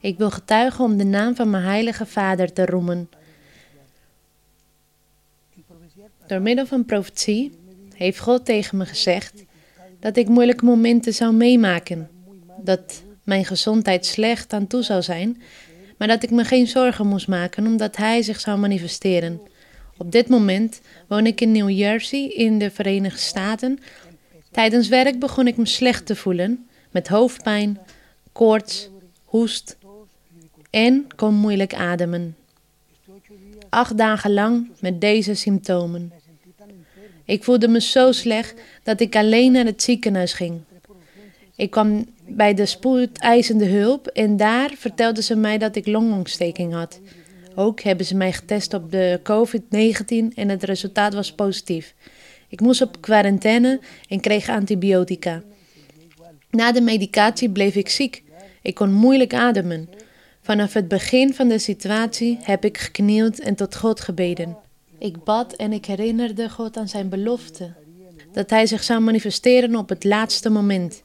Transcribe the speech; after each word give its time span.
Ik 0.00 0.18
wil 0.18 0.30
getuigen 0.30 0.84
om 0.84 0.96
de 0.96 1.04
naam 1.04 1.34
van 1.34 1.50
mijn 1.50 1.64
heilige 1.64 2.06
vader 2.06 2.52
te 2.52 2.66
roemen. 2.66 3.08
Door 6.26 6.40
middel 6.40 6.66
van 6.66 6.84
profetie 6.84 7.52
heeft 7.94 8.18
God 8.18 8.44
tegen 8.44 8.78
me 8.78 8.86
gezegd 8.86 9.44
dat 10.00 10.16
ik 10.16 10.28
moeilijke 10.28 10.64
momenten 10.64 11.14
zou 11.14 11.34
meemaken. 11.34 12.10
Dat 12.56 13.02
mijn 13.22 13.44
gezondheid 13.44 14.06
slecht 14.06 14.52
aan 14.52 14.66
toe 14.66 14.82
zou 14.82 15.02
zijn, 15.02 15.42
maar 15.98 16.08
dat 16.08 16.22
ik 16.22 16.30
me 16.30 16.44
geen 16.44 16.66
zorgen 16.66 17.06
moest 17.06 17.28
maken 17.28 17.66
omdat 17.66 17.96
Hij 17.96 18.22
zich 18.22 18.40
zou 18.40 18.58
manifesteren. 18.58 19.40
Op 19.96 20.12
dit 20.12 20.28
moment 20.28 20.80
woon 21.08 21.26
ik 21.26 21.40
in 21.40 21.52
New 21.52 21.70
Jersey 21.70 22.28
in 22.28 22.58
de 22.58 22.70
Verenigde 22.70 23.18
Staten. 23.18 23.78
Tijdens 24.50 24.88
werk 24.88 25.18
begon 25.18 25.46
ik 25.46 25.56
me 25.56 25.66
slecht 25.66 26.06
te 26.06 26.16
voelen, 26.16 26.68
met 26.90 27.08
hoofdpijn, 27.08 27.78
koorts, 28.32 28.88
hoest 29.24 29.76
en 30.70 31.06
kon 31.16 31.34
moeilijk 31.34 31.74
ademen. 31.74 32.36
Acht 33.68 33.96
dagen 33.96 34.32
lang 34.32 34.70
met 34.80 35.00
deze 35.00 35.34
symptomen. 35.34 36.12
Ik 37.24 37.44
voelde 37.44 37.68
me 37.68 37.80
zo 37.80 38.12
slecht 38.12 38.54
dat 38.82 39.00
ik 39.00 39.16
alleen 39.16 39.52
naar 39.52 39.64
het 39.64 39.82
ziekenhuis 39.82 40.32
ging. 40.32 40.60
Ik 41.56 41.70
kwam 41.70 42.06
bij 42.26 42.54
de 42.54 42.66
spoedeisende 42.66 43.66
hulp 43.66 44.06
en 44.06 44.36
daar 44.36 44.70
vertelden 44.76 45.22
ze 45.22 45.36
mij 45.36 45.58
dat 45.58 45.76
ik 45.76 45.86
longontsteking 45.86 46.72
had. 46.72 47.00
Ook 47.54 47.80
hebben 47.80 48.06
ze 48.06 48.16
mij 48.16 48.32
getest 48.32 48.74
op 48.74 48.90
de 48.90 49.20
COVID-19 49.22 50.34
en 50.34 50.48
het 50.48 50.62
resultaat 50.62 51.14
was 51.14 51.32
positief. 51.32 51.94
Ik 52.48 52.60
moest 52.60 52.82
op 52.82 53.00
quarantaine 53.00 53.80
en 54.08 54.20
kreeg 54.20 54.48
antibiotica. 54.48 55.42
Na 56.50 56.72
de 56.72 56.80
medicatie 56.80 57.50
bleef 57.50 57.74
ik 57.74 57.88
ziek. 57.88 58.22
Ik 58.62 58.74
kon 58.74 58.92
moeilijk 58.92 59.34
ademen. 59.34 59.88
Vanaf 60.42 60.72
het 60.72 60.88
begin 60.88 61.34
van 61.34 61.48
de 61.48 61.58
situatie 61.58 62.38
heb 62.42 62.64
ik 62.64 62.78
geknield 62.78 63.40
en 63.40 63.54
tot 63.54 63.76
God 63.76 64.00
gebeden. 64.00 64.56
Ik 64.98 65.24
bad 65.24 65.52
en 65.52 65.72
ik 65.72 65.84
herinnerde 65.84 66.50
God 66.50 66.76
aan 66.76 66.88
zijn 66.88 67.08
belofte. 67.08 67.72
Dat 68.32 68.50
hij 68.50 68.66
zich 68.66 68.82
zou 68.82 69.00
manifesteren 69.00 69.76
op 69.76 69.88
het 69.88 70.04
laatste 70.04 70.50
moment. 70.50 71.02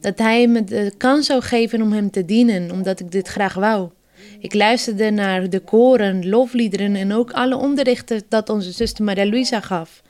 Dat 0.00 0.18
hij 0.18 0.46
me 0.46 0.64
de 0.64 0.92
kans 0.96 1.26
zou 1.26 1.42
geven 1.42 1.82
om 1.82 1.92
hem 1.92 2.10
te 2.10 2.24
dienen, 2.24 2.70
omdat 2.70 3.00
ik 3.00 3.10
dit 3.10 3.28
graag 3.28 3.54
wou. 3.54 3.90
Ik 4.40 4.54
luisterde 4.54 5.10
naar 5.10 5.50
de 5.50 5.60
koren, 5.60 6.28
lofliederen 6.28 6.96
en 6.96 7.12
ook 7.12 7.30
alle 7.30 7.56
onderrichten 7.56 8.22
dat 8.28 8.48
onze 8.48 8.72
zuster 8.72 9.04
Maria 9.04 9.26
Luisa 9.26 9.60
gaf. 9.60 10.02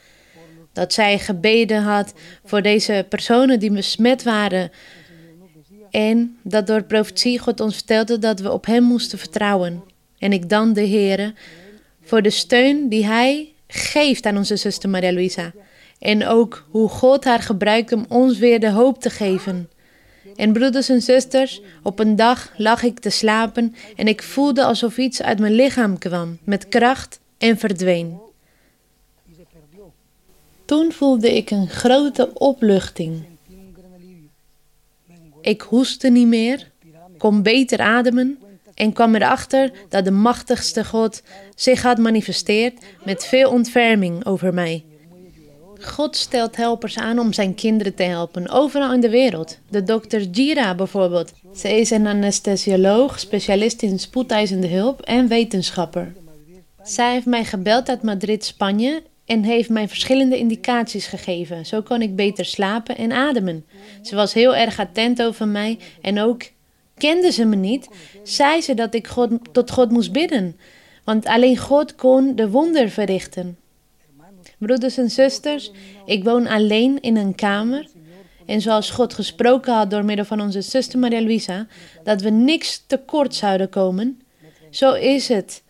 Dat 0.73 0.93
zij 0.93 1.19
gebeden 1.19 1.83
had 1.83 2.13
voor 2.45 2.63
deze 2.63 3.07
personen 3.09 3.59
die 3.59 3.73
besmet 3.73 4.23
waren. 4.23 4.71
En 5.91 6.37
dat 6.43 6.67
door 6.67 6.83
profetie 6.83 7.39
God 7.39 7.61
ons 7.61 7.75
vertelde 7.75 8.19
dat 8.19 8.41
we 8.41 8.53
op 8.53 8.67
Hem 8.67 8.83
moesten 8.83 9.19
vertrouwen. 9.19 9.83
En 10.19 10.33
ik 10.33 10.49
dank 10.49 10.75
de 10.75 10.81
Heer 10.81 11.33
voor 12.03 12.23
de 12.23 12.31
steun 12.31 12.89
die 12.89 13.07
Hij 13.07 13.53
geeft 13.67 14.27
aan 14.27 14.37
onze 14.37 14.57
zuster 14.57 14.91
Maria 14.91 15.13
Luisa. 15.13 15.53
En 15.99 16.27
ook 16.27 16.67
hoe 16.71 16.89
God 16.89 17.25
haar 17.25 17.43
gebruikt 17.43 17.93
om 17.93 18.05
ons 18.09 18.39
weer 18.39 18.61
de 18.61 18.71
hoop 18.71 19.01
te 19.01 19.11
geven. 19.11 19.71
En 20.37 20.53
broeders 20.53 20.89
en 20.89 21.03
zusters, 21.03 21.61
op 21.83 21.99
een 21.99 22.17
dag 22.17 22.53
lag 22.57 22.83
ik 22.83 22.99
te 22.99 23.11
slapen 23.11 23.75
en 23.97 24.09
ik 24.09 24.23
voelde 24.23 24.65
alsof 24.65 24.99
iets 24.99 25.23
uit 25.23 25.39
mijn 25.39 25.53
lichaam 25.53 25.99
kwam, 25.99 26.39
met 26.45 26.69
kracht 26.69 27.21
en 27.39 27.59
verdween. 27.59 28.19
Toen 30.65 30.93
voelde 30.93 31.37
ik 31.37 31.51
een 31.51 31.69
grote 31.69 32.31
opluchting. 32.35 33.23
Ik 35.41 35.61
hoestte 35.61 36.09
niet 36.09 36.27
meer, 36.27 36.71
kon 37.19 37.43
beter 37.43 37.81
ademen 37.81 38.39
en 38.75 38.93
kwam 38.93 39.15
erachter 39.15 39.73
dat 39.89 40.05
de 40.05 40.11
machtigste 40.11 40.85
God 40.85 41.23
zich 41.55 41.83
had 41.83 41.99
manifesteerd 41.99 42.85
met 43.05 43.27
veel 43.27 43.51
ontferming 43.51 44.27
over 44.27 44.55
mij. 44.55 44.85
God 45.81 46.17
stelt 46.17 46.57
helpers 46.57 46.99
aan 46.99 47.19
om 47.19 47.33
zijn 47.33 47.55
kinderen 47.55 47.95
te 47.95 48.03
helpen, 48.03 48.49
overal 48.49 48.93
in 48.93 49.01
de 49.01 49.11
wereld. 49.11 49.59
De 49.69 49.83
dokter 49.83 50.29
Gira 50.33 50.75
bijvoorbeeld. 50.75 51.33
Ze 51.57 51.79
is 51.81 51.91
een 51.91 52.07
anesthesioloog, 52.07 53.19
specialist 53.19 53.83
in 53.83 53.99
spoedeisende 53.99 54.69
hulp 54.69 55.01
en 55.01 55.29
wetenschapper. 55.29 56.13
Zij 56.83 57.13
heeft 57.13 57.27
mij 57.27 57.45
gebeld 57.45 57.89
uit 57.89 58.03
Madrid, 58.03 58.45
Spanje 58.45 59.03
en 59.27 59.43
heeft 59.43 59.69
mij 59.69 59.89
verschillende 59.89 60.39
indicaties 60.39 61.07
gegeven. 61.07 61.67
Zo 61.67 61.83
kon 61.83 62.03
ik 62.03 62.17
beter 62.17 62.45
slapen 62.45 62.97
en 62.97 63.13
ademen. 63.13 63.65
Ze 64.03 64.15
was 64.15 64.33
heel 64.33 64.57
erg 64.57 64.79
attent 64.79 65.23
over 65.23 65.49
mij 65.49 65.79
en 66.03 66.21
ook 66.21 66.43
kende 66.97 67.33
ze 67.33 67.45
me 67.45 67.57
niet, 67.57 67.89
zei 68.23 68.61
ze 68.61 68.75
dat 68.75 68.95
ik 68.95 69.07
God, 69.07 69.31
tot 69.53 69.71
God 69.71 69.91
moest 69.91 70.13
bidden. 70.13 70.57
Want 71.05 71.27
alleen 71.27 71.57
God 71.57 71.95
kon 71.95 72.37
de 72.37 72.51
wonder 72.51 72.91
verrichten. 72.91 73.59
Broeders 74.59 74.99
en 74.99 75.11
zusters, 75.11 75.71
ik 76.07 76.25
woon 76.25 76.47
alleen 76.47 77.01
in 77.01 77.17
een 77.17 77.35
kamer. 77.35 77.89
En 78.47 78.61
zoals 78.61 78.91
God 78.91 79.15
gesproken 79.15 79.75
had 79.75 79.91
door 79.91 80.05
middel 80.05 80.25
van 80.25 80.41
onze 80.41 80.61
zuster 80.61 80.99
Maria 80.99 81.23
Luisa, 81.23 81.67
dat 82.05 82.23
we 82.23 82.31
niks 82.31 82.85
tekort 82.87 83.35
zouden 83.35 83.69
komen, 83.69 84.21
zo 84.71 84.93
is 84.93 85.29
het. 85.29 85.63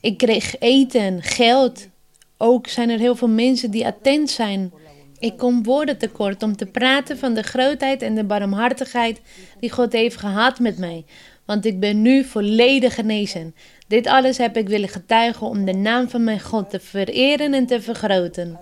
Ik 0.00 0.16
kreeg 0.18 0.58
eten, 0.58 1.22
geld. 1.22 1.88
Ook 2.36 2.66
zijn 2.66 2.90
er 2.90 2.98
heel 2.98 3.16
veel 3.16 3.28
mensen 3.28 3.70
die 3.70 3.86
attent 3.86 4.30
zijn. 4.30 4.72
Ik 5.18 5.36
kom 5.36 5.62
woorden 5.62 5.98
tekort 5.98 6.42
om 6.42 6.56
te 6.56 6.66
praten 6.66 7.18
van 7.18 7.34
de 7.34 7.42
grootheid 7.42 8.02
en 8.02 8.14
de 8.14 8.24
barmhartigheid 8.24 9.20
die 9.60 9.70
God 9.70 9.92
heeft 9.92 10.16
gehad 10.16 10.58
met 10.58 10.78
mij. 10.78 11.04
Want 11.46 11.64
ik 11.64 11.80
ben 11.80 12.02
nu 12.02 12.24
volledig 12.24 12.94
genezen. 12.94 13.54
Dit 13.88 14.06
alles 14.06 14.38
heb 14.38 14.56
ik 14.56 14.68
willen 14.68 14.88
getuigen 14.88 15.46
om 15.46 15.64
de 15.64 15.72
naam 15.72 16.08
van 16.08 16.24
mijn 16.24 16.40
God 16.40 16.70
te 16.70 16.80
vereren 16.80 17.54
en 17.54 17.66
te 17.66 17.80
vergroten. 17.80 18.58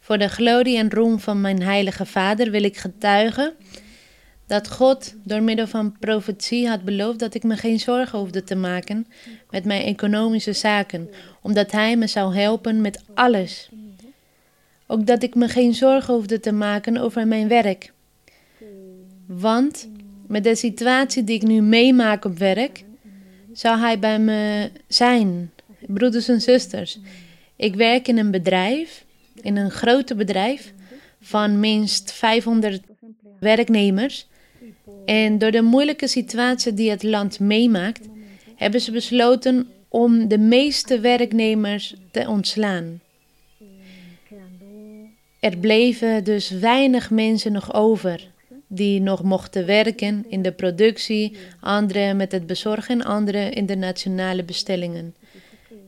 Voor 0.00 0.18
de 0.18 0.28
glorie 0.28 0.78
en 0.78 0.90
roem 0.90 1.20
van 1.20 1.40
mijn 1.40 1.62
heilige 1.62 2.06
Vader 2.06 2.50
wil 2.50 2.62
ik 2.62 2.76
getuigen 2.76 3.54
dat 4.46 4.70
God 4.70 5.14
door 5.22 5.42
middel 5.42 5.66
van 5.66 5.98
profetie 5.98 6.68
had 6.68 6.82
beloofd 6.82 7.18
dat 7.18 7.34
ik 7.34 7.42
me 7.42 7.56
geen 7.56 7.80
zorgen 7.80 8.18
hoefde 8.18 8.44
te 8.44 8.54
maken 8.54 9.06
met 9.50 9.64
mijn 9.64 9.82
economische 9.82 10.52
zaken, 10.52 11.10
omdat 11.42 11.70
Hij 11.70 11.96
me 11.96 12.06
zou 12.06 12.36
helpen 12.36 12.80
met 12.80 13.02
alles. 13.14 13.68
Ook 14.86 15.06
dat 15.06 15.22
ik 15.22 15.34
me 15.34 15.48
geen 15.48 15.74
zorgen 15.74 16.14
hoefde 16.14 16.40
te 16.40 16.52
maken 16.52 16.96
over 16.96 17.26
mijn 17.26 17.48
werk. 17.48 17.92
Want 19.26 19.88
met 20.26 20.44
de 20.44 20.54
situatie 20.54 21.24
die 21.24 21.36
ik 21.36 21.42
nu 21.42 21.60
meemaak 21.60 22.24
op 22.24 22.38
werk, 22.38 22.84
zou 23.52 23.78
Hij 23.78 23.98
bij 23.98 24.18
me 24.18 24.70
zijn, 24.88 25.52
broeders 25.86 26.28
en 26.28 26.40
zusters. 26.40 26.98
Ik 27.56 27.74
werk 27.74 28.08
in 28.08 28.18
een 28.18 28.30
bedrijf, 28.30 29.04
in 29.40 29.56
een 29.56 29.70
grote 29.70 30.14
bedrijf 30.14 30.72
van 31.20 31.60
minst 31.60 32.12
500 32.12 32.80
werknemers. 33.40 34.26
En 35.06 35.38
door 35.38 35.50
de 35.50 35.62
moeilijke 35.62 36.08
situatie 36.08 36.74
die 36.74 36.90
het 36.90 37.02
land 37.02 37.40
meemaakt, 37.40 38.08
hebben 38.56 38.80
ze 38.80 38.90
besloten 38.90 39.68
om 39.88 40.28
de 40.28 40.38
meeste 40.38 41.00
werknemers 41.00 41.94
te 42.10 42.28
ontslaan. 42.28 43.00
Er 45.40 45.56
bleven 45.56 46.24
dus 46.24 46.50
weinig 46.50 47.10
mensen 47.10 47.52
nog 47.52 47.74
over 47.74 48.28
die 48.66 49.00
nog 49.00 49.22
mochten 49.22 49.66
werken 49.66 50.24
in 50.28 50.42
de 50.42 50.52
productie, 50.52 51.36
anderen 51.60 52.16
met 52.16 52.32
het 52.32 52.46
bezorgen, 52.46 53.04
anderen 53.04 53.52
in 53.52 53.66
de 53.66 53.76
nationale 53.76 54.44
bestellingen. 54.44 55.14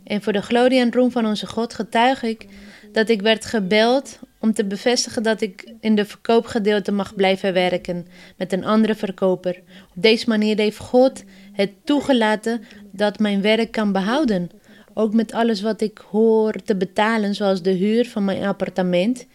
En 0.04 0.22
voor 0.22 0.32
de 0.32 0.42
glorie 0.42 0.80
en 0.80 0.92
roem 0.92 1.10
van 1.10 1.26
onze 1.26 1.46
God 1.46 1.74
getuig 1.74 2.22
ik 2.22 2.46
dat 2.92 3.08
ik 3.08 3.20
werd 3.20 3.44
gebeld 3.44 4.18
om 4.40 4.52
te 4.52 4.64
bevestigen 4.64 5.22
dat 5.22 5.40
ik 5.40 5.72
in 5.80 5.94
de 5.94 6.04
verkoopgedeelte 6.04 6.92
mag 6.92 7.14
blijven 7.14 7.52
werken 7.52 8.06
met 8.36 8.52
een 8.52 8.64
andere 8.64 8.94
verkoper. 8.94 9.62
Op 9.96 10.02
deze 10.02 10.28
manier 10.28 10.58
heeft 10.58 10.78
God 10.78 11.24
het 11.52 11.70
toegelaten 11.84 12.62
dat 12.92 13.18
mijn 13.18 13.40
werk 13.40 13.70
kan 13.70 13.92
behouden. 13.92 14.50
Ook 14.94 15.14
met 15.14 15.32
alles 15.32 15.60
wat 15.60 15.80
ik 15.80 15.98
hoor 16.10 16.52
te 16.52 16.76
betalen, 16.76 17.34
zoals 17.34 17.62
de 17.62 17.70
huur 17.70 18.08
van 18.08 18.24
mijn 18.24 18.44
appartement. 18.44 19.26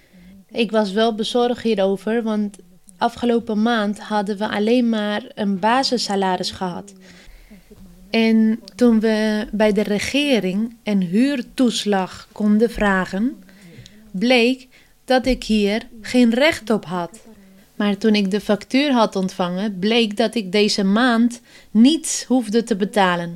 Ik 0.51 0.71
was 0.71 0.91
wel 0.91 1.15
bezorgd 1.15 1.63
hierover, 1.63 2.23
want 2.23 2.57
afgelopen 2.97 3.61
maand 3.61 4.00
hadden 4.00 4.38
we 4.38 4.50
alleen 4.50 4.89
maar 4.89 5.23
een 5.33 5.59
basissalaris 5.59 6.51
gehad. 6.51 6.94
En 8.09 8.59
toen 8.75 9.00
we 9.00 9.47
bij 9.51 9.71
de 9.71 9.83
regering 9.83 10.75
een 10.83 11.01
huurtoeslag 11.01 12.27
konden 12.31 12.71
vragen, 12.71 13.44
bleek 14.11 14.67
dat 15.05 15.25
ik 15.25 15.44
hier 15.44 15.88
geen 16.01 16.33
recht 16.33 16.69
op 16.69 16.85
had. 16.85 17.19
Maar 17.75 17.97
toen 17.97 18.15
ik 18.15 18.31
de 18.31 18.41
factuur 18.41 18.91
had 18.91 19.15
ontvangen, 19.15 19.79
bleek 19.79 20.17
dat 20.17 20.35
ik 20.35 20.51
deze 20.51 20.83
maand 20.83 21.41
niets 21.71 22.23
hoefde 22.23 22.63
te 22.63 22.75
betalen. 22.75 23.35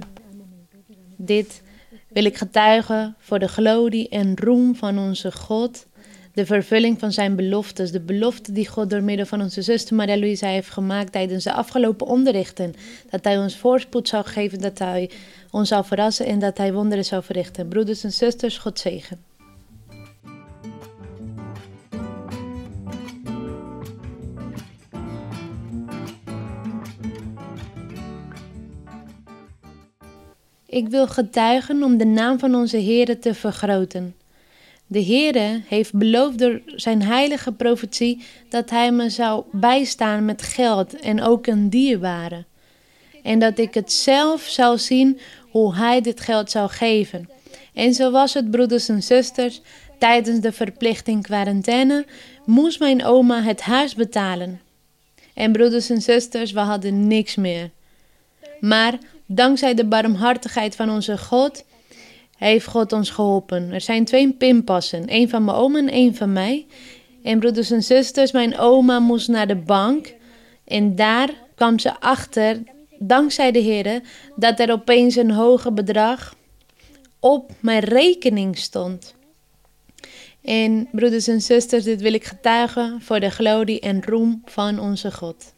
Dit 1.15 1.61
wil 2.07 2.25
ik 2.25 2.37
getuigen 2.37 3.15
voor 3.19 3.39
de 3.39 3.47
glorie 3.47 4.09
en 4.09 4.37
roem 4.37 4.75
van 4.75 4.99
onze 4.99 5.31
God, 5.31 5.85
de 6.33 6.45
vervulling 6.45 6.99
van 6.99 7.11
zijn 7.11 7.35
beloftes, 7.35 7.91
de 7.91 7.99
belofte 7.99 8.51
die 8.51 8.67
God 8.67 8.89
door 8.89 9.03
middel 9.03 9.25
van 9.25 9.41
onze 9.41 9.61
zuster 9.61 9.95
Maria 9.95 10.17
Louisa 10.17 10.47
heeft 10.47 10.69
gemaakt 10.69 11.11
tijdens 11.11 11.43
de 11.43 11.53
afgelopen 11.53 12.07
onderrichten. 12.07 12.73
Dat 13.09 13.23
hij 13.23 13.37
ons 13.37 13.57
voorspoed 13.57 14.07
zou 14.07 14.25
geven, 14.25 14.59
dat 14.59 14.79
hij 14.79 15.09
ons 15.51 15.67
zou 15.67 15.85
verrassen 15.85 16.25
en 16.25 16.39
dat 16.39 16.57
hij 16.57 16.73
wonderen 16.73 17.05
zou 17.05 17.23
verrichten. 17.23 17.67
Broeders 17.67 18.03
en 18.03 18.11
zusters, 18.11 18.57
God 18.57 18.79
zegen. 18.79 19.19
Ik 30.69 30.87
wil 30.87 31.07
getuigen 31.07 31.83
om 31.83 31.97
de 31.97 32.05
naam 32.05 32.39
van 32.39 32.55
onze 32.55 32.77
Heere 32.77 33.19
te 33.19 33.33
vergroten. 33.33 34.15
De 34.87 35.03
Heere 35.03 35.61
heeft 35.67 35.93
beloofd 35.93 36.39
door 36.39 36.61
zijn 36.65 37.03
heilige 37.03 37.51
profetie 37.51 38.23
dat 38.49 38.69
hij 38.69 38.91
me 38.91 39.09
zou 39.09 39.43
bijstaan 39.51 40.25
met 40.25 40.41
geld 40.41 40.99
en 40.99 41.21
ook 41.21 41.47
een 41.47 41.69
dierbare. 41.69 42.45
En 43.23 43.39
dat 43.39 43.57
ik 43.57 43.73
het 43.73 43.91
zelf 43.91 44.41
zou 44.41 44.77
zien 44.77 45.19
hoe 45.49 45.75
hij 45.75 46.01
dit 46.01 46.19
geld 46.19 46.51
zou 46.51 46.69
geven. 46.69 47.29
En 47.73 47.93
zo 47.93 48.11
was 48.11 48.33
het, 48.33 48.51
broeders 48.51 48.89
en 48.89 49.03
zusters, 49.03 49.61
tijdens 49.97 50.39
de 50.39 50.51
verplichting 50.51 51.23
quarantaine 51.23 52.05
moest 52.45 52.79
mijn 52.79 53.05
oma 53.05 53.41
het 53.41 53.61
huis 53.61 53.95
betalen. 53.95 54.61
En 55.33 55.51
broeders 55.51 55.89
en 55.89 56.01
zusters, 56.01 56.51
we 56.51 56.59
hadden 56.59 57.07
niks 57.07 57.35
meer. 57.35 57.69
Maar 58.59 58.97
Dankzij 59.27 59.73
de 59.73 59.85
barmhartigheid 59.85 60.75
van 60.75 60.89
onze 60.89 61.17
God 61.17 61.65
heeft 62.37 62.65
God 62.65 62.93
ons 62.93 63.09
geholpen. 63.09 63.71
Er 63.71 63.81
zijn 63.81 64.05
twee 64.05 64.33
pinpassen, 64.33 65.07
één 65.07 65.29
van 65.29 65.43
mijn 65.43 65.57
oma 65.57 65.79
en 65.79 65.89
één 65.89 66.15
van 66.15 66.33
mij. 66.33 66.65
En 67.23 67.39
broeders 67.39 67.71
en 67.71 67.83
zusters, 67.83 68.31
mijn 68.31 68.57
oma 68.57 68.99
moest 68.99 69.27
naar 69.27 69.47
de 69.47 69.55
bank 69.55 70.13
en 70.65 70.95
daar 70.95 71.29
kwam 71.55 71.79
ze 71.79 71.99
achter, 71.99 72.63
dankzij 72.99 73.51
de 73.51 73.59
Heer, 73.59 74.01
dat 74.35 74.59
er 74.59 74.71
opeens 74.71 75.15
een 75.15 75.31
hoger 75.31 75.73
bedrag 75.73 76.35
op 77.19 77.51
mijn 77.59 77.79
rekening 77.79 78.57
stond. 78.57 79.15
En 80.41 80.87
broeders 80.91 81.27
en 81.27 81.41
zusters, 81.41 81.83
dit 81.83 82.01
wil 82.01 82.13
ik 82.13 82.23
getuigen 82.23 83.01
voor 83.01 83.19
de 83.19 83.29
glorie 83.29 83.79
en 83.79 84.03
roem 84.03 84.41
van 84.45 84.79
onze 84.79 85.11
God. 85.11 85.55